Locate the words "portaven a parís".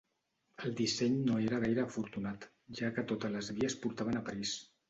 3.85-4.61